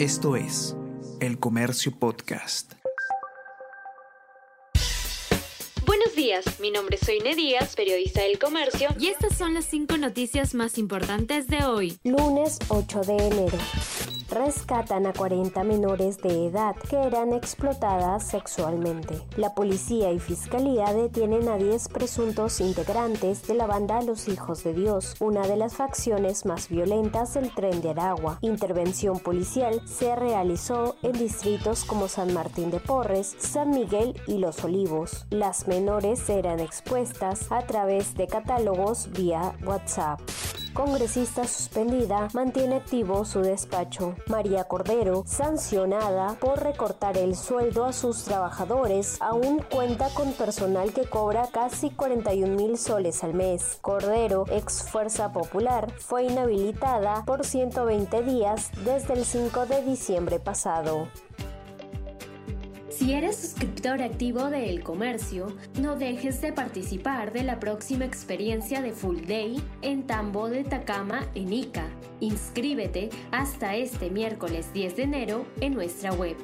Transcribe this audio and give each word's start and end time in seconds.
Esto 0.00 0.34
es 0.34 0.74
El 1.20 1.38
Comercio 1.38 1.92
Podcast. 1.92 2.72
Buenos 5.84 6.16
días, 6.16 6.58
mi 6.58 6.70
nombre 6.70 6.96
es 6.96 7.02
Soine 7.04 7.34
Díaz, 7.34 7.76
periodista 7.76 8.22
del 8.22 8.38
Comercio, 8.38 8.88
y 8.98 9.08
estas 9.08 9.36
son 9.36 9.52
las 9.52 9.66
cinco 9.66 9.98
noticias 9.98 10.54
más 10.54 10.78
importantes 10.78 11.48
de 11.48 11.64
hoy. 11.64 11.98
Lunes 12.02 12.58
8 12.68 13.00
de 13.02 13.16
enero 13.18 13.58
rescatan 14.30 15.06
a 15.06 15.12
40 15.12 15.62
menores 15.64 16.18
de 16.18 16.46
edad 16.46 16.76
que 16.88 16.96
eran 16.96 17.32
explotadas 17.32 18.26
sexualmente. 18.26 19.20
La 19.36 19.54
policía 19.54 20.12
y 20.12 20.18
fiscalía 20.18 20.92
detienen 20.92 21.48
a 21.48 21.56
10 21.56 21.88
presuntos 21.88 22.60
integrantes 22.60 23.46
de 23.46 23.54
la 23.54 23.66
banda 23.66 24.00
Los 24.02 24.28
Hijos 24.28 24.62
de 24.64 24.72
Dios, 24.72 25.16
una 25.20 25.46
de 25.46 25.56
las 25.56 25.74
facciones 25.74 26.46
más 26.46 26.68
violentas 26.68 27.34
del 27.34 27.52
tren 27.52 27.82
de 27.82 27.90
Aragua. 27.90 28.38
Intervención 28.40 29.18
policial 29.18 29.82
se 29.86 30.14
realizó 30.14 30.96
en 31.02 31.12
distritos 31.12 31.84
como 31.84 32.08
San 32.08 32.32
Martín 32.32 32.70
de 32.70 32.80
Porres, 32.80 33.34
San 33.38 33.70
Miguel 33.70 34.20
y 34.26 34.38
Los 34.38 34.62
Olivos. 34.64 35.26
Las 35.30 35.66
menores 35.66 36.28
eran 36.28 36.60
expuestas 36.60 37.50
a 37.50 37.66
través 37.66 38.14
de 38.14 38.26
catálogos 38.26 39.10
vía 39.12 39.54
WhatsApp. 39.64 40.20
Congresista 40.74 41.48
suspendida 41.48 42.28
mantiene 42.32 42.76
activo 42.76 43.24
su 43.24 43.40
despacho. 43.40 44.14
María 44.28 44.64
Cordero, 44.64 45.24
sancionada 45.26 46.36
por 46.40 46.62
recortar 46.62 47.18
el 47.18 47.34
sueldo 47.34 47.84
a 47.84 47.92
sus 47.92 48.22
trabajadores, 48.24 49.16
aún 49.20 49.62
cuenta 49.68 50.08
con 50.14 50.32
personal 50.32 50.92
que 50.92 51.06
cobra 51.06 51.48
casi 51.52 51.90
41 51.90 52.54
mil 52.54 52.78
soles 52.78 53.24
al 53.24 53.34
mes. 53.34 53.78
Cordero, 53.80 54.44
ex 54.48 54.84
Fuerza 54.88 55.32
Popular, 55.32 55.92
fue 55.98 56.24
inhabilitada 56.24 57.24
por 57.24 57.44
120 57.44 58.22
días 58.22 58.70
desde 58.84 59.14
el 59.14 59.24
5 59.24 59.66
de 59.66 59.82
diciembre 59.82 60.38
pasado. 60.38 61.08
Si 63.00 63.14
eres 63.14 63.36
suscriptor 63.36 64.02
activo 64.02 64.50
de 64.50 64.68
El 64.68 64.82
Comercio, 64.82 65.56
no 65.80 65.96
dejes 65.96 66.42
de 66.42 66.52
participar 66.52 67.32
de 67.32 67.42
la 67.44 67.58
próxima 67.58 68.04
experiencia 68.04 68.82
de 68.82 68.92
Full 68.92 69.22
Day 69.26 69.58
en 69.80 70.06
Tambo 70.06 70.50
de 70.50 70.64
Tacama 70.64 71.26
en 71.34 71.50
Ica. 71.50 71.86
Inscríbete 72.20 73.08
hasta 73.30 73.74
este 73.74 74.10
miércoles 74.10 74.70
10 74.74 74.96
de 74.96 75.02
enero 75.04 75.46
en 75.62 75.72
nuestra 75.72 76.12
web. 76.12 76.36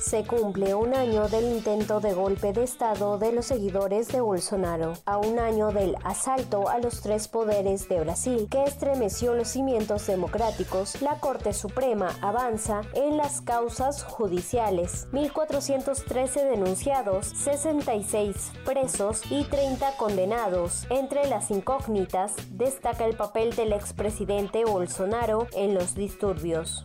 Se 0.00 0.24
cumple 0.24 0.74
un 0.74 0.94
año 0.94 1.28
del 1.28 1.44
intento 1.44 2.00
de 2.00 2.14
golpe 2.14 2.54
de 2.54 2.62
Estado 2.62 3.18
de 3.18 3.32
los 3.32 3.44
seguidores 3.44 4.08
de 4.08 4.22
Bolsonaro, 4.22 4.94
a 5.04 5.18
un 5.18 5.38
año 5.38 5.72
del 5.72 5.94
asalto 6.04 6.70
a 6.70 6.78
los 6.78 7.02
tres 7.02 7.28
poderes 7.28 7.86
de 7.90 8.00
Brasil 8.00 8.48
que 8.50 8.64
estremeció 8.64 9.34
los 9.34 9.48
cimientos 9.48 10.06
democráticos, 10.06 11.02
la 11.02 11.20
Corte 11.20 11.52
Suprema 11.52 12.16
avanza 12.22 12.80
en 12.94 13.18
las 13.18 13.42
causas 13.42 14.02
judiciales. 14.02 15.06
1.413 15.12 16.48
denunciados, 16.48 17.26
66 17.26 18.52
presos 18.64 19.20
y 19.30 19.44
30 19.44 19.98
condenados. 19.98 20.86
Entre 20.88 21.28
las 21.28 21.50
incógnitas 21.50 22.32
destaca 22.52 23.04
el 23.04 23.16
papel 23.16 23.54
del 23.54 23.74
expresidente 23.74 24.64
Bolsonaro 24.64 25.46
en 25.52 25.74
los 25.74 25.94
disturbios. 25.94 26.84